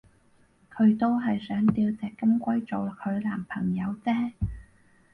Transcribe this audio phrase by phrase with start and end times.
[0.75, 4.31] 佢都係想吊隻金龜做佢男朋友啫